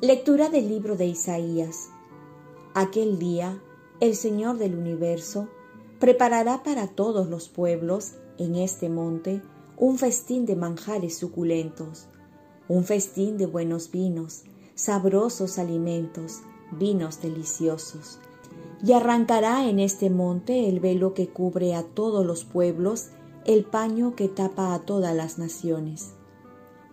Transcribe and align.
Lectura 0.00 0.48
del 0.48 0.68
libro 0.68 0.96
de 0.96 1.06
Isaías. 1.06 1.88
Aquel 2.72 3.18
día, 3.18 3.60
el 3.98 4.14
Señor 4.14 4.56
del 4.56 4.76
universo 4.76 5.48
preparará 5.98 6.62
para 6.62 6.86
todos 6.86 7.28
los 7.28 7.48
pueblos 7.48 8.12
en 8.38 8.54
este 8.54 8.88
monte 8.88 9.42
un 9.76 9.98
festín 9.98 10.46
de 10.46 10.54
manjares 10.54 11.18
suculentos, 11.18 12.06
un 12.68 12.84
festín 12.84 13.38
de 13.38 13.46
buenos 13.46 13.90
vinos, 13.90 14.44
sabrosos 14.76 15.58
alimentos, 15.58 16.42
vinos 16.70 17.20
deliciosos. 17.20 18.20
Y 18.84 18.92
arrancará 18.92 19.68
en 19.68 19.80
este 19.80 20.10
monte 20.10 20.68
el 20.68 20.78
velo 20.78 21.12
que 21.12 21.26
cubre 21.26 21.74
a 21.74 21.82
todos 21.82 22.24
los 22.24 22.44
pueblos, 22.44 23.08
el 23.44 23.64
paño 23.64 24.14
que 24.14 24.28
tapa 24.28 24.74
a 24.74 24.78
todas 24.78 25.16
las 25.16 25.38
naciones. 25.38 26.12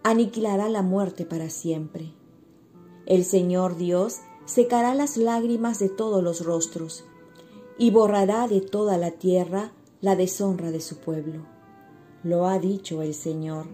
Aniquilará 0.01 0.69
la 0.69 0.81
muerte 0.81 1.23
para 1.27 1.51
siempre. 1.51 2.15
El 3.05 3.23
Señor 3.23 3.77
Dios 3.77 4.21
secará 4.45 4.95
las 4.95 5.17
lágrimas 5.17 5.79
de 5.79 5.89
todos 5.89 6.23
los 6.23 6.43
rostros 6.43 7.05
y 7.77 7.91
borrará 7.91 8.47
de 8.47 8.61
toda 8.61 8.97
la 8.97 9.11
tierra 9.11 9.71
la 10.01 10.15
deshonra 10.15 10.71
de 10.71 10.81
su 10.81 10.97
pueblo. 10.97 11.45
Lo 12.23 12.47
ha 12.47 12.59
dicho 12.59 13.01
el 13.01 13.13
Señor. 13.13 13.67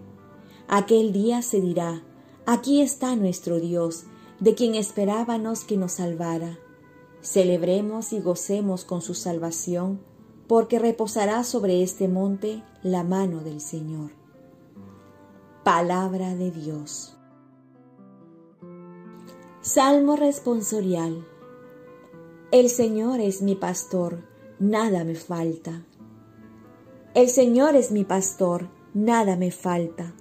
Aquel 0.68 1.12
día 1.12 1.42
se 1.42 1.60
dirá, 1.60 2.02
aquí 2.46 2.80
está 2.80 3.16
nuestro 3.16 3.60
Dios, 3.60 4.04
de 4.40 4.54
quien 4.54 4.74
esperábamos 4.74 5.64
que 5.64 5.76
nos 5.76 5.92
salvara. 5.92 6.58
Celebremos 7.22 8.12
y 8.12 8.20
gocemos 8.20 8.84
con 8.84 9.00
su 9.00 9.14
salvación, 9.14 10.00
porque 10.48 10.78
reposará 10.78 11.44
sobre 11.44 11.82
este 11.82 12.08
monte 12.08 12.62
la 12.82 13.04
mano 13.04 13.40
del 13.40 13.60
Señor. 13.60 14.10
Palabra 15.64 16.34
de 16.34 16.50
Dios. 16.50 17.16
Salmo 19.64 20.16
responsorial. 20.16 21.24
El 22.50 22.68
Señor 22.68 23.20
es 23.20 23.42
mi 23.42 23.54
pastor, 23.54 24.24
nada 24.58 25.04
me 25.04 25.14
falta. 25.14 25.86
El 27.14 27.28
Señor 27.28 27.76
es 27.76 27.92
mi 27.92 28.02
pastor, 28.02 28.70
nada 28.92 29.36
me 29.36 29.52
falta. 29.52 30.14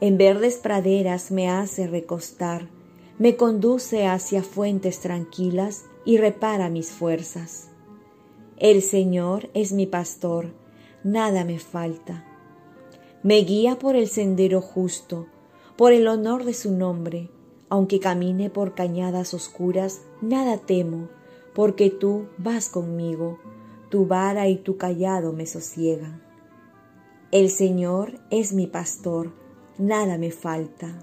En 0.00 0.18
verdes 0.18 0.56
praderas 0.56 1.30
me 1.30 1.48
hace 1.48 1.86
recostar, 1.86 2.68
me 3.16 3.36
conduce 3.36 4.08
hacia 4.08 4.42
fuentes 4.42 4.98
tranquilas 4.98 5.84
y 6.04 6.16
repara 6.16 6.68
mis 6.68 6.90
fuerzas. 6.90 7.68
El 8.56 8.82
Señor 8.82 9.50
es 9.54 9.70
mi 9.70 9.86
pastor, 9.86 10.52
nada 11.04 11.44
me 11.44 11.60
falta. 11.60 12.24
Me 13.22 13.36
guía 13.36 13.78
por 13.78 13.94
el 13.94 14.08
sendero 14.08 14.60
justo, 14.60 15.28
por 15.76 15.92
el 15.92 16.08
honor 16.08 16.42
de 16.42 16.54
su 16.54 16.72
nombre 16.72 17.30
aunque 17.70 18.00
camine 18.00 18.50
por 18.50 18.74
cañadas 18.74 19.32
oscuras, 19.32 20.02
nada 20.20 20.58
temo, 20.58 21.08
porque 21.54 21.88
tú 21.88 22.26
vas 22.36 22.68
conmigo, 22.68 23.38
tu 23.88 24.06
vara 24.06 24.48
y 24.48 24.56
tu 24.56 24.76
callado 24.76 25.32
me 25.32 25.46
sosiegan. 25.46 26.22
El 27.30 27.48
Señor 27.48 28.20
es 28.30 28.52
mi 28.52 28.66
pastor, 28.66 29.32
nada 29.78 30.18
me 30.18 30.32
falta. 30.32 30.98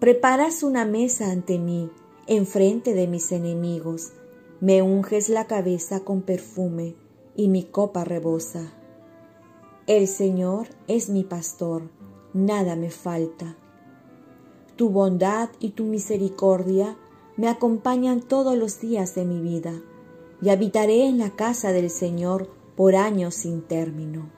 Preparas 0.00 0.64
una 0.64 0.84
mesa 0.84 1.30
ante 1.30 1.60
mí, 1.60 1.90
enfrente 2.26 2.92
de 2.92 3.06
mis 3.06 3.30
enemigos, 3.30 4.12
me 4.60 4.82
unges 4.82 5.28
la 5.28 5.46
cabeza 5.46 6.00
con 6.00 6.22
perfume, 6.22 6.96
y 7.36 7.48
mi 7.48 7.62
copa 7.64 8.04
rebosa. 8.04 8.72
El 9.86 10.06
Señor 10.06 10.68
es 10.88 11.08
mi 11.08 11.24
pastor, 11.24 11.88
nada 12.32 12.76
me 12.76 12.90
falta. 12.90 13.56
Tu 14.82 14.90
bondad 14.90 15.48
y 15.60 15.70
tu 15.70 15.84
misericordia 15.84 16.96
me 17.36 17.48
acompañan 17.48 18.20
todos 18.20 18.58
los 18.58 18.80
días 18.80 19.14
de 19.14 19.24
mi 19.24 19.40
vida, 19.40 19.80
y 20.40 20.48
habitaré 20.48 21.06
en 21.06 21.18
la 21.18 21.36
casa 21.36 21.70
del 21.70 21.88
Señor 21.88 22.50
por 22.74 22.96
años 22.96 23.36
sin 23.36 23.62
término. 23.62 24.28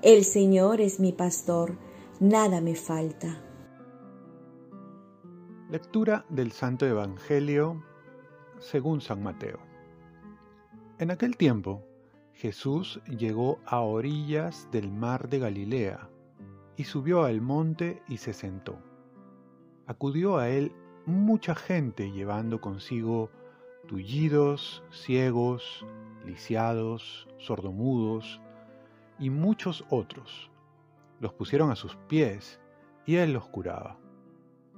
El 0.00 0.22
Señor 0.22 0.80
es 0.80 1.00
mi 1.00 1.10
pastor, 1.10 1.76
nada 2.20 2.60
me 2.60 2.76
falta. 2.76 3.42
Lectura 5.72 6.24
del 6.28 6.52
Santo 6.52 6.86
Evangelio 6.86 7.82
según 8.60 9.00
San 9.00 9.24
Mateo. 9.24 9.58
En 11.00 11.10
aquel 11.10 11.36
tiempo, 11.36 11.82
Jesús 12.32 13.00
llegó 13.08 13.58
a 13.66 13.80
orillas 13.80 14.68
del 14.70 14.92
mar 14.92 15.28
de 15.28 15.40
Galilea 15.40 16.10
y 16.76 16.84
subió 16.84 17.24
al 17.24 17.40
monte 17.40 18.04
y 18.08 18.18
se 18.18 18.32
sentó 18.32 18.78
acudió 19.86 20.38
a 20.38 20.48
él 20.48 20.72
mucha 21.06 21.54
gente 21.54 22.10
llevando 22.10 22.60
consigo 22.60 23.30
tullidos, 23.86 24.82
ciegos, 24.90 25.86
lisiados, 26.24 27.28
sordomudos 27.38 28.40
y 29.18 29.30
muchos 29.30 29.84
otros. 29.90 30.50
Los 31.20 31.32
pusieron 31.32 31.70
a 31.70 31.76
sus 31.76 31.94
pies 32.08 32.60
y 33.06 33.16
él 33.16 33.32
los 33.32 33.46
curaba. 33.46 33.96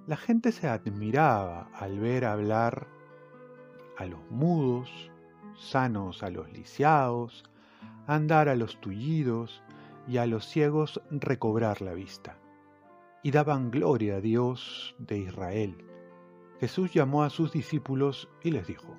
La 0.06 0.16
gente 0.16 0.52
se 0.52 0.68
admiraba 0.68 1.70
al 1.74 1.98
ver 1.98 2.26
hablar 2.26 2.86
a 3.96 4.04
los 4.04 4.20
mudos, 4.30 5.10
sanos 5.56 6.22
a 6.22 6.30
los 6.30 6.52
lisiados, 6.52 7.44
andar 8.06 8.48
a 8.48 8.56
los 8.56 8.78
tullidos 8.80 9.62
y 10.06 10.18
a 10.18 10.26
los 10.26 10.46
ciegos 10.46 11.00
recobrar 11.10 11.80
la 11.80 11.94
vista 11.94 12.36
y 13.22 13.30
daban 13.30 13.70
gloria 13.70 14.16
a 14.16 14.20
Dios 14.20 14.94
de 14.98 15.18
Israel. 15.18 15.84
Jesús 16.60 16.92
llamó 16.92 17.22
a 17.22 17.30
sus 17.30 17.52
discípulos 17.52 18.28
y 18.42 18.50
les 18.50 18.66
dijo, 18.66 18.96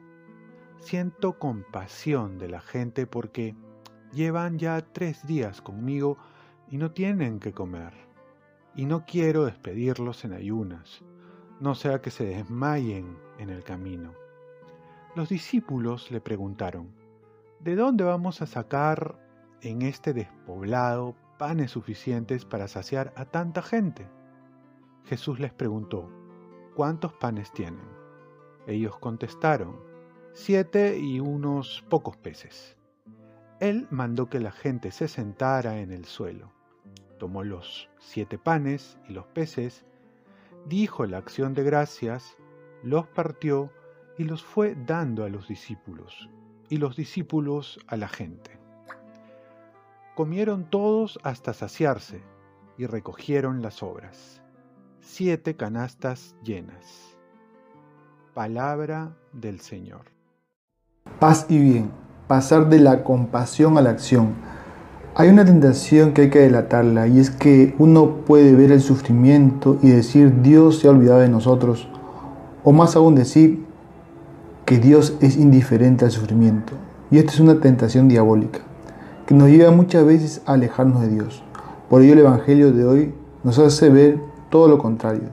Siento 0.80 1.38
compasión 1.38 2.38
de 2.38 2.48
la 2.48 2.62
gente 2.62 3.06
porque 3.06 3.56
llevan 4.14 4.58
ya 4.58 4.82
tres 4.82 5.26
días 5.28 5.62
conmigo 5.62 6.18
y 6.70 6.78
no 6.78 6.92
tienen 6.92 7.40
que 7.40 7.52
comer, 7.52 7.94
y 8.76 8.86
no 8.86 9.06
quiero 9.06 9.46
despedirlos 9.46 10.24
en 10.24 10.34
ayunas, 10.34 11.04
no 11.60 11.76
sea 11.76 12.02
que 12.02 12.12
se 12.12 12.26
desmayen 12.26 13.18
en 13.40 13.50
el 13.50 13.64
camino. 13.64 14.14
Los 15.16 15.30
discípulos 15.30 16.12
le 16.12 16.22
preguntaron, 16.22 16.94
¿de 17.60 17.76
dónde 17.76 18.04
vamos 18.04 18.42
a 18.42 18.46
sacar 18.46 19.20
en 19.62 19.82
este 19.82 20.14
despoblado 20.14 21.16
panes 21.40 21.72
suficientes 21.72 22.44
para 22.44 22.68
saciar 22.68 23.14
a 23.16 23.24
tanta 23.24 23.62
gente? 23.62 24.10
Jesús 25.06 25.40
les 25.40 25.54
preguntó, 25.54 26.12
¿cuántos 26.76 27.14
panes 27.14 27.52
tienen? 27.54 27.88
Ellos 28.68 29.00
contestaron, 29.00 29.80
siete 30.34 31.00
y 31.00 31.22
unos 31.22 31.84
pocos 31.90 32.18
peces. 32.18 32.76
Él 33.62 33.88
mandó 33.90 34.30
que 34.30 34.42
la 34.42 34.52
gente 34.52 34.92
se 34.92 35.08
sentara 35.08 35.80
en 35.80 35.94
el 35.94 36.04
suelo. 36.04 36.52
Tomó 37.20 37.46
los 37.46 37.90
siete 38.00 38.38
panes 38.38 39.00
y 39.08 39.14
los 39.14 39.26
peces, 39.28 39.86
dijo 40.68 41.06
la 41.06 41.20
acción 41.20 41.54
de 41.54 41.64
gracias, 41.64 42.36
los 42.84 43.08
partió 43.08 43.72
y 44.18 44.26
los 44.26 44.44
fue 44.44 44.76
dando 44.76 45.24
a 45.24 45.30
los 45.30 45.48
discípulos, 45.48 46.30
y 46.68 46.78
los 46.78 46.98
discípulos 46.98 47.80
a 47.88 47.96
la 47.96 48.10
gente 48.10 48.59
comieron 50.20 50.66
todos 50.70 51.18
hasta 51.24 51.54
saciarse 51.54 52.22
y 52.78 52.88
recogieron 52.88 53.62
las 53.62 53.82
obras. 53.82 54.42
Siete 55.00 55.56
canastas 55.56 56.36
llenas. 56.44 57.16
Palabra 58.34 59.16
del 59.32 59.62
Señor. 59.62 60.08
Paz 61.20 61.46
y 61.48 61.58
bien, 61.58 61.92
pasar 62.28 62.68
de 62.68 62.80
la 62.80 63.06
compasión 63.06 63.78
a 63.78 63.82
la 63.82 63.92
acción. 63.92 64.34
Hay 65.16 65.30
una 65.30 65.46
tentación 65.46 66.12
que 66.12 66.24
hay 66.24 66.30
que 66.30 66.40
delatarla 66.40 67.08
y 67.08 67.20
es 67.20 67.32
que 67.32 67.74
uno 67.80 68.26
puede 68.26 68.54
ver 68.56 68.74
el 68.74 68.82
sufrimiento 68.82 69.80
y 69.82 69.92
decir 69.92 70.42
Dios 70.42 70.80
se 70.80 70.90
ha 70.90 70.92
olvidado 70.92 71.22
de 71.22 71.30
nosotros, 71.30 71.88
o 72.66 72.74
más 72.74 72.98
aún 72.98 73.16
decir 73.16 73.66
que 74.66 74.80
Dios 74.80 75.16
es 75.22 75.38
indiferente 75.38 76.04
al 76.04 76.12
sufrimiento. 76.12 76.74
Y 77.10 77.20
esta 77.20 77.32
es 77.32 77.40
una 77.40 77.62
tentación 77.62 78.10
diabólica 78.10 78.60
que 79.30 79.36
nos 79.36 79.48
lleva 79.48 79.70
muchas 79.70 80.04
veces 80.08 80.42
a 80.48 80.54
alejarnos 80.54 81.02
de 81.02 81.10
Dios. 81.10 81.44
Por 81.88 82.02
ello 82.02 82.14
el 82.14 82.20
Evangelio 82.22 82.72
de 82.72 82.84
hoy 82.84 83.14
nos 83.44 83.60
hace 83.60 83.92
ver 83.92 84.20
todo 84.50 84.68
lo 84.68 84.80
contrario, 84.80 85.30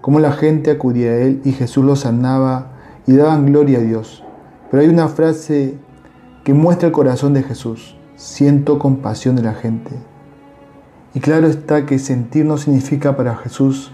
cómo 0.00 0.20
la 0.20 0.30
gente 0.30 0.70
acudía 0.70 1.10
a 1.10 1.16
Él 1.16 1.42
y 1.44 1.50
Jesús 1.50 1.84
los 1.84 1.98
sanaba 1.98 2.68
y 3.08 3.16
daban 3.16 3.46
gloria 3.46 3.78
a 3.78 3.82
Dios. 3.82 4.22
Pero 4.70 4.84
hay 4.84 4.88
una 4.88 5.08
frase 5.08 5.76
que 6.44 6.54
muestra 6.54 6.86
el 6.86 6.92
corazón 6.92 7.34
de 7.34 7.42
Jesús, 7.42 7.96
siento 8.14 8.78
compasión 8.78 9.34
de 9.34 9.42
la 9.42 9.54
gente. 9.54 9.90
Y 11.12 11.18
claro 11.18 11.48
está 11.48 11.86
que 11.86 11.98
sentir 11.98 12.44
no 12.44 12.56
significa 12.56 13.16
para 13.16 13.34
Jesús 13.34 13.90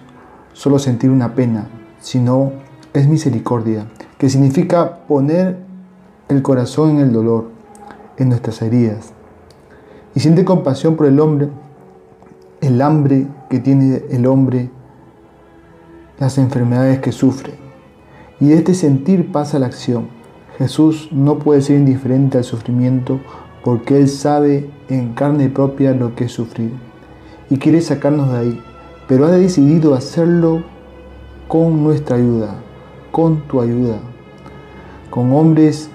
solo 0.52 0.78
sentir 0.78 1.08
una 1.08 1.34
pena, 1.34 1.70
sino 1.98 2.52
es 2.92 3.08
misericordia, 3.08 3.86
que 4.18 4.28
significa 4.28 5.06
poner 5.08 5.56
el 6.28 6.42
corazón 6.42 6.90
en 6.90 6.98
el 6.98 7.10
dolor, 7.14 7.48
en 8.18 8.28
nuestras 8.28 8.60
heridas, 8.60 9.15
y 10.16 10.20
siente 10.20 10.46
compasión 10.46 10.96
por 10.96 11.06
el 11.06 11.20
hombre, 11.20 11.50
el 12.62 12.80
hambre 12.80 13.28
que 13.50 13.60
tiene 13.60 14.02
el 14.10 14.26
hombre 14.26 14.70
las 16.18 16.38
enfermedades 16.38 17.00
que 17.00 17.12
sufre. 17.12 17.52
Y 18.40 18.48
de 18.48 18.54
este 18.54 18.72
sentir 18.72 19.30
pasa 19.30 19.58
la 19.58 19.66
acción. 19.66 20.08
Jesús 20.56 21.10
no 21.12 21.38
puede 21.38 21.60
ser 21.60 21.76
indiferente 21.76 22.38
al 22.38 22.44
sufrimiento 22.44 23.20
porque 23.62 23.98
Él 23.98 24.08
sabe 24.08 24.70
en 24.88 25.12
carne 25.12 25.50
propia 25.50 25.92
lo 25.92 26.14
que 26.14 26.24
es 26.24 26.32
sufrir 26.32 26.72
y 27.50 27.58
quiere 27.58 27.82
sacarnos 27.82 28.32
de 28.32 28.38
ahí, 28.38 28.62
pero 29.06 29.26
ha 29.26 29.32
decidido 29.32 29.94
hacerlo 29.94 30.62
con 31.46 31.84
nuestra 31.84 32.16
ayuda, 32.16 32.54
con 33.12 33.42
tu 33.42 33.60
ayuda, 33.60 33.98
con 35.10 35.30
hombres 35.34 35.90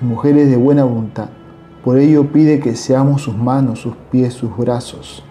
y 0.00 0.04
mujeres 0.04 0.48
de 0.48 0.56
buena 0.56 0.84
voluntad. 0.84 1.30
Por 1.84 1.98
ello 1.98 2.32
pide 2.32 2.60
que 2.60 2.76
seamos 2.76 3.20
sus 3.20 3.36
manos, 3.36 3.80
sus 3.80 3.94
pies, 4.10 4.32
sus 4.32 4.56
brazos, 4.56 5.22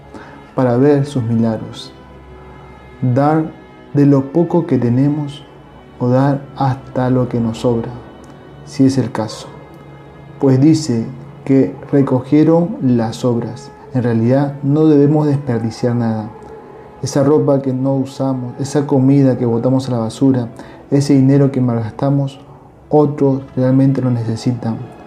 para 0.54 0.78
ver 0.78 1.08
sus 1.08 1.24
milagros. 1.24 1.92
Dar 3.02 3.52
de 3.96 4.06
lo 4.06 4.32
poco 4.32 4.68
que 4.68 4.78
tenemos 4.78 5.44
o 5.98 6.10
dar 6.10 6.46
hasta 6.56 7.10
lo 7.10 7.28
que 7.28 7.40
nos 7.40 7.60
sobra, 7.62 7.90
si 8.66 8.86
es 8.86 9.00
el 9.00 9.12
caso. 9.12 9.48
Pues 10.40 10.62
dice 10.62 11.08
que 11.44 11.76
recogieron 11.92 12.78
las 12.84 13.26
obras. 13.26 13.72
En 13.96 14.04
realidad 14.04 14.56
no 14.62 14.86
debemos 14.86 15.26
desperdiciar 15.26 15.96
nada. 15.96 16.30
Esa 17.02 17.24
ropa 17.24 17.64
que 17.64 17.74
no 17.74 17.96
usamos, 17.96 18.54
esa 18.60 18.86
comida 18.86 19.40
que 19.40 19.46
botamos 19.46 19.90
a 19.90 19.94
la 19.94 19.98
basura, 19.98 20.50
ese 20.92 21.14
dinero 21.16 21.52
que 21.52 21.62
malgastamos, 21.62 22.40
otros 22.90 23.42
realmente 23.56 24.04
lo 24.04 24.12
necesitan. 24.12 25.03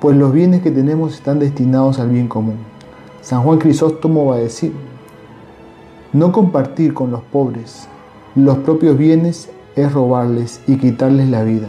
Pues 0.00 0.16
los 0.16 0.32
bienes 0.32 0.62
que 0.62 0.70
tenemos 0.70 1.14
están 1.14 1.38
destinados 1.38 1.98
al 1.98 2.10
bien 2.10 2.28
común. 2.28 2.56
San 3.22 3.42
Juan 3.42 3.58
Crisóstomo 3.58 4.26
va 4.26 4.36
a 4.36 4.38
decir, 4.38 4.72
no 6.12 6.32
compartir 6.32 6.94
con 6.94 7.10
los 7.10 7.22
pobres 7.22 7.88
los 8.36 8.58
propios 8.58 8.98
bienes 8.98 9.48
es 9.76 9.90
robarles 9.94 10.60
y 10.66 10.76
quitarles 10.76 11.30
la 11.30 11.42
vida. 11.42 11.68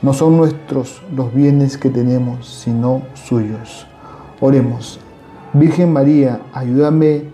No 0.00 0.14
son 0.14 0.38
nuestros 0.38 1.02
los 1.14 1.34
bienes 1.34 1.76
que 1.76 1.90
tenemos, 1.90 2.48
sino 2.48 3.02
suyos. 3.12 3.86
Oremos. 4.40 4.98
Virgen 5.52 5.92
María, 5.92 6.40
ayúdame 6.54 7.24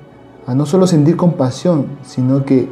a 0.44 0.56
no 0.56 0.66
solo 0.66 0.88
sentir 0.88 1.16
compasión, 1.16 1.86
sino 2.02 2.44
que 2.44 2.68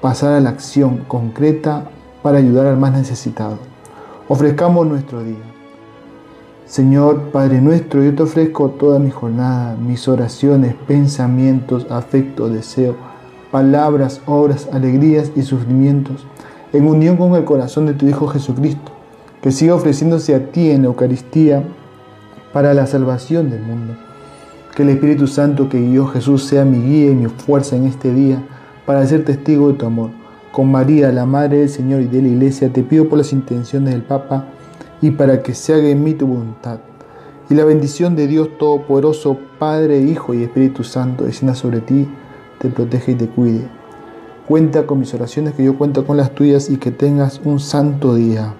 pasar 0.00 0.32
a 0.32 0.40
la 0.40 0.50
acción 0.50 1.04
concreta 1.06 1.84
para 2.20 2.38
ayudar 2.38 2.66
al 2.66 2.76
más 2.76 2.92
necesitado. 2.92 3.58
Ofrezcamos 4.26 4.84
nuestro 4.84 5.22
día. 5.22 5.57
Señor 6.68 7.30
Padre 7.32 7.62
nuestro, 7.62 8.04
yo 8.04 8.14
te 8.14 8.24
ofrezco 8.24 8.68
toda 8.68 8.98
mi 8.98 9.10
jornada, 9.10 9.74
mis 9.74 10.06
oraciones, 10.06 10.74
pensamientos, 10.86 11.86
afectos, 11.88 12.52
deseos, 12.52 12.94
palabras, 13.50 14.20
obras, 14.26 14.68
alegrías 14.70 15.32
y 15.34 15.40
sufrimientos 15.40 16.26
en 16.74 16.86
unión 16.86 17.16
con 17.16 17.34
el 17.36 17.46
corazón 17.46 17.86
de 17.86 17.94
tu 17.94 18.06
Hijo 18.06 18.28
Jesucristo, 18.28 18.92
que 19.40 19.50
siga 19.50 19.74
ofreciéndose 19.74 20.34
a 20.34 20.52
ti 20.52 20.70
en 20.70 20.82
la 20.82 20.88
Eucaristía 20.88 21.62
para 22.52 22.74
la 22.74 22.86
salvación 22.86 23.48
del 23.48 23.62
mundo. 23.62 23.94
Que 24.76 24.82
el 24.82 24.90
Espíritu 24.90 25.26
Santo 25.26 25.70
que 25.70 25.80
guió 25.80 26.06
Jesús 26.08 26.44
sea 26.44 26.66
mi 26.66 26.82
guía 26.82 27.12
y 27.12 27.14
mi 27.14 27.28
fuerza 27.28 27.76
en 27.76 27.86
este 27.86 28.12
día 28.12 28.42
para 28.84 29.06
ser 29.06 29.24
testigo 29.24 29.68
de 29.68 29.78
tu 29.78 29.86
amor. 29.86 30.10
Con 30.52 30.70
María, 30.70 31.10
la 31.12 31.24
Madre 31.24 31.60
del 31.60 31.70
Señor 31.70 32.02
y 32.02 32.08
de 32.08 32.20
la 32.20 32.28
Iglesia, 32.28 32.70
te 32.70 32.82
pido 32.82 33.08
por 33.08 33.16
las 33.16 33.32
intenciones 33.32 33.94
del 33.94 34.02
Papa 34.02 34.48
y 35.00 35.10
para 35.12 35.42
que 35.42 35.54
se 35.54 35.74
haga 35.74 35.88
en 35.88 36.02
mí 36.02 36.14
tu 36.14 36.26
voluntad. 36.26 36.80
Y 37.50 37.54
la 37.54 37.64
bendición 37.64 38.14
de 38.16 38.26
Dios 38.26 38.58
Todopoderoso, 38.58 39.38
Padre, 39.58 40.00
Hijo 40.00 40.34
y 40.34 40.42
Espíritu 40.42 40.84
Santo, 40.84 41.24
descienda 41.24 41.54
sobre 41.54 41.80
ti, 41.80 42.08
te 42.58 42.68
proteja 42.68 43.12
y 43.12 43.14
te 43.14 43.28
cuide 43.28 43.68
Cuenta 44.48 44.86
con 44.86 44.98
mis 44.98 45.12
oraciones, 45.12 45.52
que 45.52 45.62
yo 45.62 45.76
cuento 45.76 46.06
con 46.06 46.16
las 46.16 46.34
tuyas 46.34 46.70
y 46.70 46.78
que 46.78 46.90
tengas 46.90 47.38
un 47.44 47.60
santo 47.60 48.14
día. 48.14 48.54